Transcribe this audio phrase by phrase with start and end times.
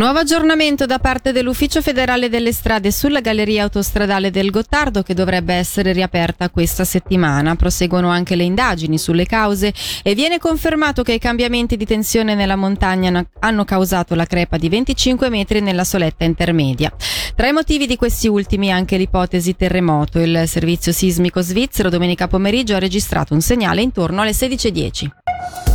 [0.00, 5.52] Nuovo aggiornamento da parte dell'Ufficio federale delle strade sulla galleria autostradale del Gottardo che dovrebbe
[5.52, 7.54] essere riaperta questa settimana.
[7.54, 12.56] Proseguono anche le indagini sulle cause e viene confermato che i cambiamenti di tensione nella
[12.56, 16.90] montagna hanno causato la crepa di 25 metri nella soletta intermedia.
[17.34, 20.18] Tra i motivi di questi ultimi anche l'ipotesi terremoto.
[20.18, 25.69] Il servizio sismico svizzero domenica pomeriggio ha registrato un segnale intorno alle 16.10.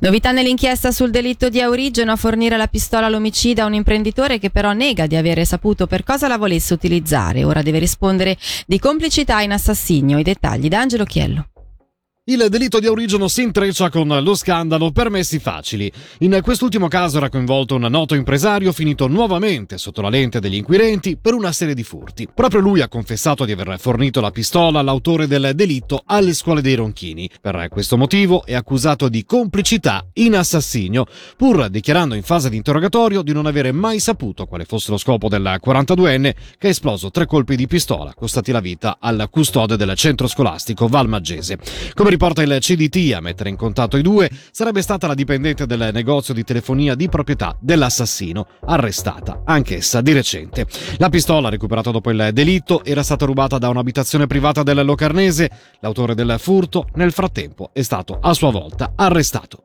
[0.00, 4.50] Novità nell'inchiesta sul delitto di Aurigeno a fornire la pistola all'omicida a un imprenditore che
[4.50, 7.44] però nega di avere saputo per cosa la volesse utilizzare.
[7.44, 8.36] Ora deve rispondere
[8.66, 10.18] di complicità in assassinio.
[10.18, 11.48] I dettagli da Angelo Chiello.
[12.26, 15.92] Il delitto di origine si intreccia con lo scandalo permessi facili.
[16.20, 21.18] In quest'ultimo caso era coinvolto un noto impresario finito nuovamente sotto la lente degli inquirenti
[21.18, 22.26] per una serie di furti.
[22.32, 26.76] Proprio lui ha confessato di aver fornito la pistola all'autore del delitto alle scuole dei
[26.76, 27.28] Ronchini.
[27.38, 31.04] Per questo motivo è accusato di complicità in assassinio,
[31.36, 35.28] pur dichiarando in fase di interrogatorio di non avere mai saputo quale fosse lo scopo
[35.28, 39.94] del 42enne che ha esploso tre colpi di pistola, costati la vita al custode del
[39.94, 41.58] centro scolastico Valmaggese.
[41.92, 45.90] Come riporta il CDT a mettere in contatto i due sarebbe stata la dipendente del
[45.92, 50.66] negozio di telefonia di proprietà dell'assassino, arrestata anch'essa di recente.
[50.98, 55.50] La pistola recuperata dopo il delitto era stata rubata da un'abitazione privata del Locarnese.
[55.80, 59.64] L'autore del furto nel frattempo è stato a sua volta arrestato.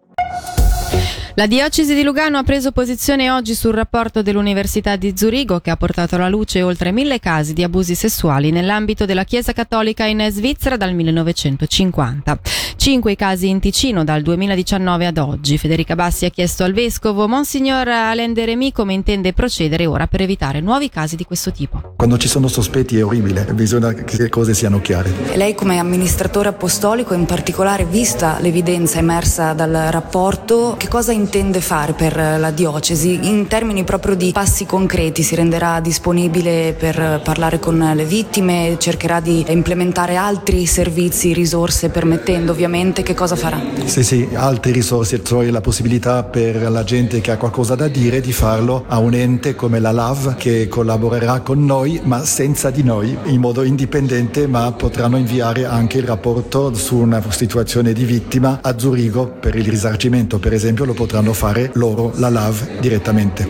[1.35, 5.77] La diocesi di Lugano ha preso posizione oggi sul rapporto dell'Università di Zurigo che ha
[5.77, 10.75] portato alla luce oltre mille casi di abusi sessuali nell'ambito della Chiesa Cattolica in Svizzera
[10.75, 12.39] dal 1950.
[12.75, 15.57] Cinque i casi in Ticino dal 2019 ad oggi.
[15.57, 20.61] Federica Bassi ha chiesto al vescovo Monsignor Alain Deremi come intende procedere ora per evitare
[20.61, 21.93] nuovi casi di questo tipo.
[21.95, 25.13] Quando ci sono sospetti è orribile, bisogna che le cose siano chiare.
[25.35, 31.93] Lei come amministratore apostolico, in particolare vista l'evidenza emersa dal rapporto, che cosa intende fare
[31.93, 35.21] per la diocesi in termini proprio di passi concreti?
[35.21, 38.77] Si renderà disponibile per parlare con le vittime?
[38.79, 43.03] Cercherà di implementare altri servizi, risorse permettendo ovviamente?
[43.03, 43.61] Che cosa farà?
[43.83, 48.21] Sì, sì, altre risorse, cioè la possibilità per la gente che ha qualcosa da dire
[48.21, 52.83] di farlo a un ente come la LAV che collaborerà con noi ma senza di
[52.83, 58.59] noi in modo indipendente ma potranno inviare anche il rapporto su una situazione di vittima
[58.61, 63.49] a Zurigo per il risarcimento per esempio lo potranno potranno fare loro la LAV direttamente.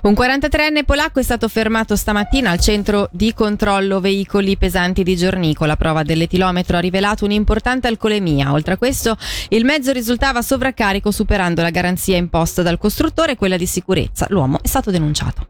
[0.00, 5.66] Un 43enne polacco è stato fermato stamattina al centro di controllo veicoli pesanti di Giornico.
[5.66, 8.52] La prova dell'etilometro ha rivelato un'importante alcolemia.
[8.52, 9.18] Oltre a questo,
[9.48, 14.26] il mezzo risultava sovraccarico superando la garanzia imposta dal costruttore e quella di sicurezza.
[14.30, 15.48] L'uomo è stato denunciato.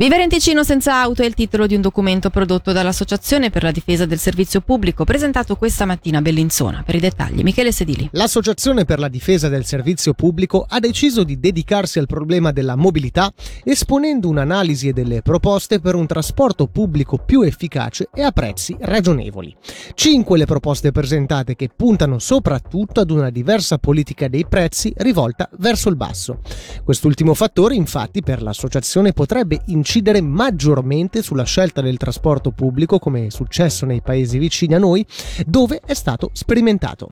[0.00, 3.70] Vivere in Ticino senza auto è il titolo di un documento prodotto dall'Associazione per la
[3.70, 6.82] difesa del servizio pubblico presentato questa mattina a Bellinzona.
[6.86, 8.08] Per i dettagli, Michele Sedili.
[8.12, 13.30] L'Associazione per la difesa del servizio pubblico ha deciso di dedicarsi al problema della mobilità
[13.62, 19.54] esponendo un'analisi e delle proposte per un trasporto pubblico più efficace e a prezzi ragionevoli.
[19.92, 25.90] Cinque le proposte presentate che puntano soprattutto ad una diversa politica dei prezzi rivolta verso
[25.90, 26.40] il basso.
[26.84, 33.26] Quest'ultimo fattore, infatti, per l'associazione potrebbe incidere incidere maggiormente sulla scelta del trasporto pubblico come
[33.26, 35.04] è successo nei paesi vicini a noi
[35.44, 37.10] dove è stato sperimentato.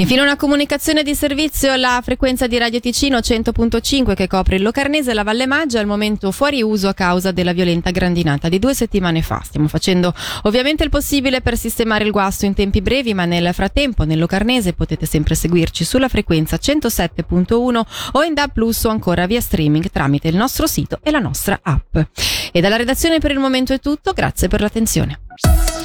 [0.00, 5.10] Infine una comunicazione di servizio, la frequenza di Radio Ticino 100.5 che copre il Locarnese
[5.10, 8.72] e la Valle Maggia al momento fuori uso a causa della violenta grandinata di due
[8.72, 9.42] settimane fa.
[9.44, 14.04] Stiamo facendo ovviamente il possibile per sistemare il guasto in tempi brevi, ma nel frattempo
[14.04, 19.42] nel Locarnese potete sempre seguirci sulla frequenza 107.1 o in DAB Plus o ancora via
[19.42, 21.98] streaming tramite il nostro sito e la nostra app.
[22.52, 25.20] E dalla redazione per il momento è tutto, grazie per l'attenzione.